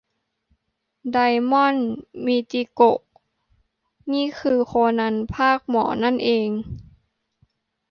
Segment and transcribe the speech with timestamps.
[1.11, 1.17] ได
[1.51, 1.75] มอน
[2.25, 2.99] มิจิโกะ
[4.13, 6.49] นี่คือโคนันภาคหมอนั่นเอง